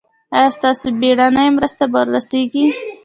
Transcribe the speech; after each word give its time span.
ایا 0.35 0.49
ستاسو 0.57 0.87
بیړنۍ 0.99 1.49
مرسته 1.57 1.83
به 1.91 1.99
ورسیږي؟ 2.09 2.65